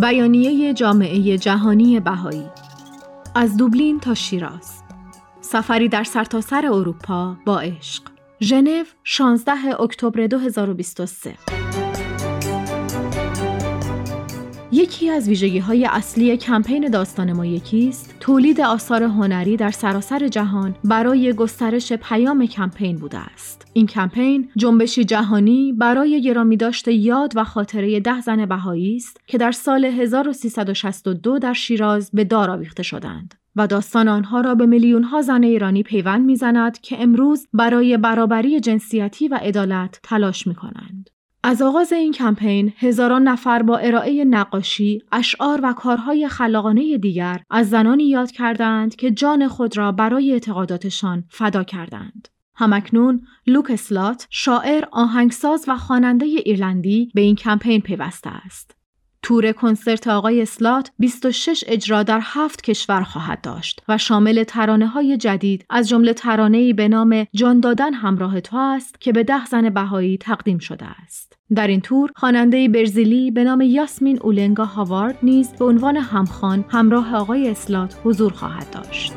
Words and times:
بیانیه 0.00 0.74
جامعه 0.74 1.38
جهانی 1.38 2.00
بهایی. 2.00 2.46
از 3.34 3.56
دوبلین 3.56 4.00
تا 4.00 4.14
شیراز. 4.14 4.82
سفری 5.40 5.88
در 5.88 6.04
سرتاسر 6.04 6.60
سر 6.60 6.66
اروپا 6.66 7.36
با 7.46 7.60
عشق. 7.60 8.02
ژنو 8.40 8.84
16 9.04 9.52
اکتبر 9.80 10.26
2023 10.26 11.34
یکی 14.74 15.10
از 15.10 15.28
ویژگی 15.28 15.58
های 15.58 15.86
اصلی 15.86 16.36
کمپین 16.36 16.88
داستان 16.88 17.32
ما 17.32 17.46
یکیست 17.46 18.14
تولید 18.20 18.60
آثار 18.60 19.02
هنری 19.02 19.56
در 19.56 19.70
سراسر 19.70 20.28
جهان 20.28 20.74
برای 20.84 21.32
گسترش 21.32 21.92
پیام 21.92 22.46
کمپین 22.46 22.96
بوده 22.96 23.18
است 23.18 23.66
این 23.72 23.86
کمپین 23.86 24.48
جنبشی 24.56 25.04
جهانی 25.04 25.72
برای 25.72 26.22
گرامی 26.22 26.56
داشته 26.56 26.92
یاد 26.92 27.32
و 27.36 27.44
خاطره 27.44 28.00
ده 28.00 28.20
زن 28.20 28.46
بهایی 28.46 28.96
است 28.96 29.20
که 29.26 29.38
در 29.38 29.52
سال 29.52 29.84
1362 29.84 31.38
در 31.38 31.52
شیراز 31.52 32.10
به 32.12 32.24
دار 32.24 32.50
آویخته 32.50 32.82
شدند 32.82 33.34
و 33.56 33.66
داستان 33.66 34.08
آنها 34.08 34.40
را 34.40 34.54
به 34.54 34.66
میلیون 34.66 35.02
ها 35.02 35.22
زن 35.22 35.42
ایرانی 35.42 35.82
پیوند 35.82 36.24
می‌زند 36.24 36.80
که 36.80 37.02
امروز 37.02 37.48
برای 37.52 37.96
برابری 37.96 38.60
جنسیتی 38.60 39.28
و 39.28 39.34
عدالت 39.34 40.00
تلاش 40.02 40.46
می 40.46 40.54
کنند. 40.54 41.10
از 41.44 41.62
آغاز 41.62 41.92
این 41.92 42.12
کمپین 42.12 42.72
هزاران 42.78 43.28
نفر 43.28 43.62
با 43.62 43.78
ارائه 43.78 44.24
نقاشی، 44.24 45.02
اشعار 45.12 45.60
و 45.62 45.72
کارهای 45.72 46.28
خلاقانه 46.28 46.98
دیگر 46.98 47.42
از 47.50 47.70
زنانی 47.70 48.04
یاد 48.04 48.30
کردند 48.30 48.96
که 48.96 49.10
جان 49.10 49.48
خود 49.48 49.76
را 49.76 49.92
برای 49.92 50.32
اعتقاداتشان 50.32 51.24
فدا 51.28 51.64
کردند. 51.64 52.28
همکنون 52.54 53.26
لوک 53.46 53.70
اسلات 53.70 54.26
شاعر، 54.30 54.84
آهنگساز 54.92 55.64
و 55.68 55.76
خواننده 55.76 56.26
ایرلندی 56.26 57.10
به 57.14 57.20
این 57.20 57.36
کمپین 57.36 57.80
پیوسته 57.80 58.30
است. 58.30 58.76
تور 59.22 59.52
کنسرت 59.52 60.08
آقای 60.08 60.42
اسلات 60.42 60.90
26 60.98 61.64
اجرا 61.66 62.02
در 62.02 62.20
هفت 62.22 62.62
کشور 62.62 63.02
خواهد 63.02 63.40
داشت 63.40 63.82
و 63.88 63.98
شامل 63.98 64.44
ترانه 64.44 64.86
های 64.86 65.16
جدید 65.16 65.64
از 65.70 65.88
جمله 65.88 66.14
ترانه‌ای 66.14 66.72
به 66.72 66.88
نام 66.88 67.26
جان 67.34 67.60
دادن 67.60 67.94
همراه 67.94 68.40
تو 68.40 68.56
است 68.56 69.00
که 69.00 69.12
به 69.12 69.24
ده 69.24 69.46
زن 69.46 69.70
بهایی 69.70 70.18
تقدیم 70.18 70.58
شده 70.58 70.86
است. 71.02 71.32
در 71.54 71.66
این 71.66 71.80
تور 71.80 72.10
خواننده 72.16 72.68
برزیلی 72.68 73.30
به 73.30 73.44
نام 73.44 73.60
یاسمین 73.60 74.18
اولنگا 74.22 74.64
هاوارد 74.64 75.18
نیز 75.22 75.52
به 75.52 75.64
عنوان 75.64 75.96
همخوان 75.96 76.64
همراه 76.68 77.14
آقای 77.14 77.48
اسلات 77.48 78.00
حضور 78.04 78.32
خواهد 78.32 78.70
داشت. 78.70 79.12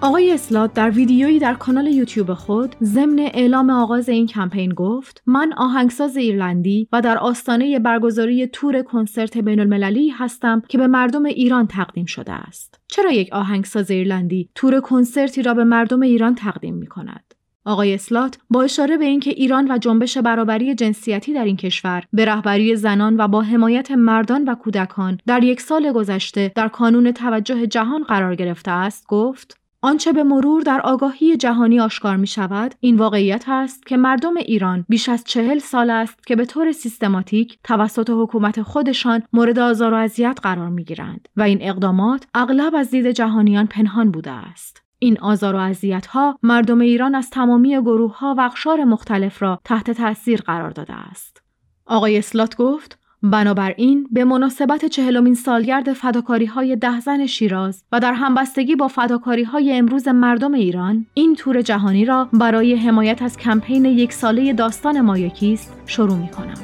آقای 0.00 0.32
اسلات 0.32 0.74
در 0.74 0.90
ویدیویی 0.90 1.38
در 1.38 1.54
کانال 1.54 1.86
یوتیوب 1.86 2.34
خود 2.34 2.76
ضمن 2.82 3.18
اعلام 3.18 3.70
آغاز 3.70 4.08
این 4.08 4.26
کمپین 4.26 4.74
گفت 4.74 5.22
من 5.26 5.52
آهنگساز 5.56 6.16
ایرلندی 6.16 6.88
و 6.92 7.00
در 7.00 7.18
آستانه 7.18 7.78
برگزاری 7.78 8.46
تور 8.46 8.82
کنسرت 8.82 9.38
بین 9.38 9.60
المللی 9.60 10.08
هستم 10.08 10.62
که 10.68 10.78
به 10.78 10.86
مردم 10.86 11.24
ایران 11.24 11.66
تقدیم 11.66 12.04
شده 12.06 12.32
است. 12.32 12.80
چرا 12.88 13.10
یک 13.10 13.32
آهنگساز 13.32 13.90
ایرلندی 13.90 14.50
تور 14.54 14.80
کنسرتی 14.80 15.42
را 15.42 15.54
به 15.54 15.64
مردم 15.64 16.02
ایران 16.02 16.34
تقدیم 16.34 16.74
می 16.74 16.86
کند؟ 16.86 17.34
آقای 17.64 17.94
اسلات 17.94 18.38
با 18.50 18.62
اشاره 18.62 18.96
به 18.96 19.04
اینکه 19.04 19.30
ایران 19.30 19.70
و 19.70 19.78
جنبش 19.78 20.18
برابری 20.18 20.74
جنسیتی 20.74 21.34
در 21.34 21.44
این 21.44 21.56
کشور 21.56 22.04
به 22.12 22.24
رهبری 22.24 22.76
زنان 22.76 23.16
و 23.20 23.28
با 23.28 23.42
حمایت 23.42 23.90
مردان 23.90 24.44
و 24.44 24.54
کودکان 24.54 25.18
در 25.26 25.44
یک 25.44 25.60
سال 25.60 25.92
گذشته 25.92 26.52
در 26.54 26.68
کانون 26.68 27.12
توجه 27.12 27.66
جهان 27.66 28.02
قرار 28.02 28.34
گرفته 28.34 28.70
است 28.70 29.06
گفت 29.08 29.57
آنچه 29.82 30.12
به 30.12 30.22
مرور 30.22 30.62
در 30.62 30.80
آگاهی 30.80 31.36
جهانی 31.36 31.80
آشکار 31.80 32.16
می 32.16 32.26
شود 32.26 32.74
این 32.80 32.96
واقعیت 32.96 33.44
است 33.48 33.86
که 33.86 33.96
مردم 33.96 34.36
ایران 34.36 34.84
بیش 34.88 35.08
از 35.08 35.24
چهل 35.24 35.58
سال 35.58 35.90
است 35.90 36.26
که 36.26 36.36
به 36.36 36.44
طور 36.44 36.72
سیستماتیک 36.72 37.58
توسط 37.64 38.10
حکومت 38.10 38.62
خودشان 38.62 39.22
مورد 39.32 39.58
آزار 39.58 39.94
و 39.94 39.96
اذیت 39.96 40.38
قرار 40.42 40.68
می 40.68 40.84
گیرند 40.84 41.28
و 41.36 41.42
این 41.42 41.58
اقدامات 41.62 42.26
اغلب 42.34 42.74
از 42.74 42.90
دید 42.90 43.10
جهانیان 43.10 43.66
پنهان 43.66 44.10
بوده 44.10 44.30
است. 44.30 44.82
این 44.98 45.20
آزار 45.20 45.54
و 45.54 45.58
اذیت 45.58 46.06
ها 46.06 46.38
مردم 46.42 46.80
ایران 46.80 47.14
از 47.14 47.30
تمامی 47.30 47.80
گروه 47.80 48.18
ها 48.18 48.34
و 48.38 48.40
اقشار 48.40 48.84
مختلف 48.84 49.42
را 49.42 49.60
تحت 49.64 49.90
تاثیر 49.90 50.40
قرار 50.40 50.70
داده 50.70 50.94
است. 50.94 51.42
آقای 51.86 52.18
اسلات 52.18 52.56
گفت 52.56 52.98
بنابراین 53.22 54.08
به 54.10 54.24
مناسبت 54.24 54.84
چهلمین 54.84 55.34
سالگرد 55.34 55.92
فداکاری 55.92 56.46
های 56.46 56.76
ده 56.76 57.00
زن 57.00 57.26
شیراز 57.26 57.84
و 57.92 58.00
در 58.00 58.12
همبستگی 58.12 58.76
با 58.76 58.88
فداکاری 58.88 59.42
های 59.42 59.72
امروز 59.72 60.08
مردم 60.08 60.54
ایران 60.54 61.06
این 61.14 61.34
تور 61.34 61.62
جهانی 61.62 62.04
را 62.04 62.28
برای 62.32 62.74
حمایت 62.74 63.22
از 63.22 63.36
کمپین 63.36 63.84
یک 63.84 64.12
ساله 64.12 64.52
داستان 64.52 65.00
مایکیست 65.00 65.72
شروع 65.86 66.16
می 66.16 66.28
کنم. 66.28 66.54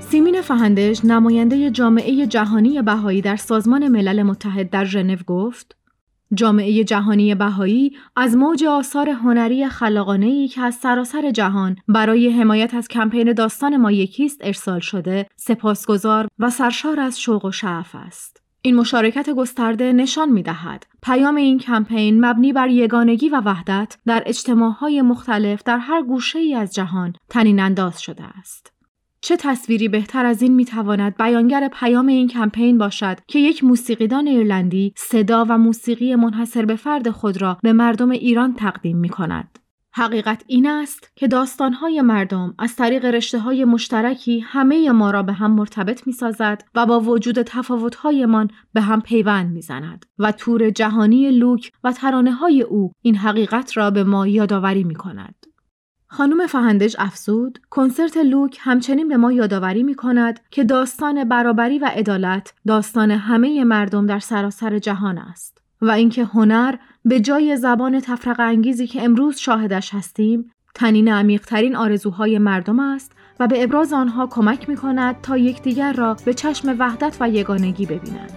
سیمین 0.00 0.40
فهندش 0.40 1.04
نماینده 1.04 1.70
جامعه 1.70 2.26
جهانی 2.26 2.82
بهایی 2.82 3.20
در 3.20 3.36
سازمان 3.36 3.88
ملل 3.88 4.22
متحد 4.22 4.70
در 4.70 4.84
ژنو 4.84 5.16
گفت 5.26 5.76
جامعه 6.34 6.84
جهانی 6.84 7.34
بهایی 7.34 7.92
از 8.16 8.36
موج 8.36 8.64
آثار 8.64 9.10
هنری 9.10 9.68
خلاقانه 9.68 10.26
ای 10.26 10.48
که 10.48 10.60
از 10.60 10.74
سراسر 10.74 11.30
جهان 11.30 11.76
برای 11.88 12.30
حمایت 12.30 12.74
از 12.74 12.88
کمپین 12.88 13.32
داستان 13.32 13.76
ما 13.76 13.92
یکیست 13.92 14.38
ارسال 14.40 14.80
شده 14.80 15.26
سپاسگزار 15.36 16.28
و 16.38 16.50
سرشار 16.50 17.00
از 17.00 17.20
شوق 17.20 17.44
و 17.44 17.52
شعف 17.52 17.94
است. 17.94 18.42
این 18.62 18.76
مشارکت 18.76 19.30
گسترده 19.30 19.92
نشان 19.92 20.28
می 20.28 20.42
دهد 20.42 20.86
پیام 21.02 21.36
این 21.36 21.58
کمپین 21.58 22.24
مبنی 22.24 22.52
بر 22.52 22.68
یگانگی 22.68 23.28
و 23.28 23.42
وحدت 23.44 23.96
در 24.06 24.22
اجتماعهای 24.26 25.02
مختلف 25.02 25.62
در 25.62 25.78
هر 25.78 26.02
گوشه 26.02 26.38
ای 26.38 26.54
از 26.54 26.74
جهان 26.74 27.12
تنین 27.28 27.60
انداز 27.60 28.02
شده 28.02 28.24
است. 28.38 28.72
چه 29.24 29.36
تصویری 29.36 29.88
بهتر 29.88 30.26
از 30.26 30.42
این 30.42 30.54
می‌تواند 30.54 31.16
بیانگر 31.16 31.68
پیام 31.68 32.06
این 32.06 32.28
کمپین 32.28 32.78
باشد 32.78 33.18
که 33.28 33.38
یک 33.38 33.64
موسیقیدان 33.64 34.26
ایرلندی 34.26 34.94
صدا 34.96 35.46
و 35.48 35.58
موسیقی 35.58 36.14
منحصر 36.14 36.64
به 36.64 36.76
فرد 36.76 37.10
خود 37.10 37.42
را 37.42 37.58
به 37.62 37.72
مردم 37.72 38.10
ایران 38.10 38.54
تقدیم 38.54 38.96
می 38.96 39.08
کند. 39.08 39.58
حقیقت 39.94 40.44
این 40.46 40.66
است 40.66 41.12
که 41.16 41.28
داستانهای 41.28 42.02
مردم 42.02 42.54
از 42.58 42.76
طریق 42.76 43.04
رشته 43.04 43.38
های 43.38 43.64
مشترکی 43.64 44.40
همه 44.40 44.90
ما 44.90 45.10
را 45.10 45.22
به 45.22 45.32
هم 45.32 45.50
مرتبط 45.50 46.06
می 46.06 46.12
سازد 46.12 46.64
و 46.74 46.86
با 46.86 47.00
وجود 47.00 47.42
تفاوتهایمان 47.42 48.48
به 48.72 48.80
هم 48.80 49.00
پیوند 49.00 49.52
می 49.52 49.62
زند 49.62 50.06
و 50.18 50.32
تور 50.32 50.70
جهانی 50.70 51.30
لوک 51.30 51.72
و 51.84 51.92
ترانه 51.92 52.32
های 52.32 52.62
او 52.62 52.92
این 53.02 53.16
حقیقت 53.16 53.76
را 53.76 53.90
به 53.90 54.04
ما 54.04 54.26
یادآوری 54.26 54.84
می 54.84 54.94
کند. 54.94 55.51
خانم 56.14 56.46
فهندج 56.46 56.96
افزود 56.98 57.58
کنسرت 57.70 58.16
لوک 58.16 58.58
همچنین 58.60 59.08
به 59.08 59.16
ما 59.16 59.32
یادآوری 59.32 59.82
می 59.82 59.94
کند 59.94 60.40
که 60.50 60.64
داستان 60.64 61.24
برابری 61.24 61.78
و 61.78 61.84
عدالت 61.84 62.52
داستان 62.66 63.10
همه 63.10 63.64
مردم 63.64 64.06
در 64.06 64.18
سراسر 64.18 64.78
جهان 64.78 65.18
است 65.18 65.58
و 65.82 65.90
اینکه 65.90 66.24
هنر 66.24 66.74
به 67.04 67.20
جای 67.20 67.56
زبان 67.56 68.00
تفرق 68.00 68.40
انگیزی 68.40 68.86
که 68.86 69.02
امروز 69.02 69.36
شاهدش 69.36 69.94
هستیم 69.94 70.50
تنین 70.74 71.08
عمیقترین 71.08 71.76
آرزوهای 71.76 72.38
مردم 72.38 72.80
است 72.80 73.12
و 73.40 73.46
به 73.46 73.62
ابراز 73.62 73.92
آنها 73.92 74.26
کمک 74.26 74.68
می 74.68 74.76
کند 74.76 75.20
تا 75.20 75.36
یکدیگر 75.36 75.92
را 75.92 76.16
به 76.24 76.34
چشم 76.34 76.76
وحدت 76.78 77.16
و 77.20 77.28
یگانگی 77.28 77.86
ببینند. 77.86 78.32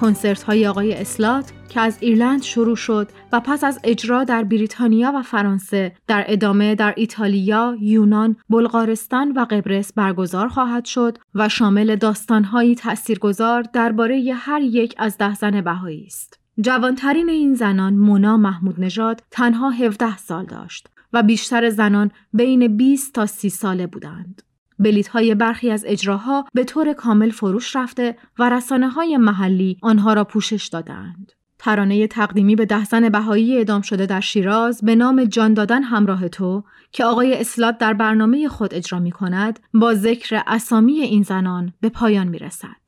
کنسرت 0.00 0.42
های 0.42 0.66
آقای 0.66 0.94
اسلات 0.94 1.52
که 1.68 1.80
از 1.80 1.96
ایرلند 2.00 2.42
شروع 2.42 2.76
شد 2.76 3.08
و 3.32 3.40
پس 3.40 3.64
از 3.64 3.80
اجرا 3.84 4.24
در 4.24 4.44
بریتانیا 4.44 5.12
و 5.14 5.22
فرانسه 5.22 5.94
در 6.06 6.24
ادامه 6.28 6.74
در 6.74 6.94
ایتالیا، 6.96 7.76
یونان، 7.80 8.36
بلغارستان 8.50 9.32
و 9.32 9.44
قبرس 9.50 9.92
برگزار 9.92 10.48
خواهد 10.48 10.84
شد 10.84 11.18
و 11.34 11.48
شامل 11.48 11.96
داستانهایی 11.96 12.74
تاثیرگذار 12.74 13.62
درباره 13.62 14.32
هر 14.34 14.60
یک 14.60 14.94
از 14.98 15.18
ده 15.18 15.34
زن 15.34 15.60
بهایی 15.60 16.04
است. 16.06 16.38
جوانترین 16.60 17.28
این 17.28 17.54
زنان 17.54 17.94
مونا 17.94 18.36
محمود 18.36 18.80
نژاد 18.80 19.22
تنها 19.30 19.70
17 19.70 20.16
سال 20.16 20.44
داشت 20.44 20.88
و 21.12 21.22
بیشتر 21.22 21.70
زنان 21.70 22.10
بین 22.32 22.76
20 22.76 23.14
تا 23.14 23.26
30 23.26 23.48
ساله 23.48 23.86
بودند. 23.86 24.42
بلیت 24.78 25.08
های 25.08 25.34
برخی 25.34 25.70
از 25.70 25.84
اجراها 25.86 26.44
به 26.54 26.64
طور 26.64 26.92
کامل 26.92 27.30
فروش 27.30 27.76
رفته 27.76 28.16
و 28.38 28.50
رسانه 28.50 28.88
های 28.88 29.16
محلی 29.16 29.76
آنها 29.82 30.12
را 30.12 30.24
پوشش 30.24 30.66
دادند. 30.66 31.32
ترانه 31.62 32.06
تقدیمی 32.06 32.56
به 32.56 32.66
ده 32.66 32.84
زن 32.84 33.08
بهایی 33.08 33.56
اعدام 33.56 33.82
شده 33.82 34.06
در 34.06 34.20
شیراز 34.20 34.80
به 34.82 34.94
نام 34.94 35.24
جان 35.24 35.54
دادن 35.54 35.82
همراه 35.82 36.28
تو 36.28 36.64
که 36.92 37.04
آقای 37.04 37.40
اسلات 37.40 37.78
در 37.78 37.92
برنامه 37.92 38.48
خود 38.48 38.74
اجرا 38.74 38.98
می 38.98 39.10
کند 39.10 39.60
با 39.74 39.94
ذکر 39.94 40.42
اسامی 40.46 40.92
این 40.92 41.22
زنان 41.22 41.72
به 41.80 41.88
پایان 41.88 42.28
می 42.28 42.38
رسد. 42.38 42.82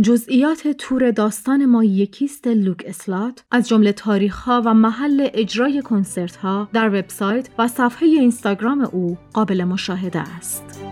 جزئیات 0.00 0.68
تور 0.68 1.10
داستان 1.10 1.66
ما 1.66 1.84
یکیست 1.84 2.46
لوک 2.46 2.82
اسلات 2.86 3.44
از 3.50 3.68
جمله 3.68 3.94
ها 4.30 4.62
و 4.64 4.74
محل 4.74 5.28
اجرای 5.34 5.82
کنسرت 5.82 6.36
ها 6.36 6.68
در 6.72 6.88
وبسایت 6.88 7.48
و 7.58 7.68
صفحه 7.68 8.08
اینستاگرام 8.08 8.80
او 8.92 9.18
قابل 9.32 9.64
مشاهده 9.64 10.18
است. 10.18 10.85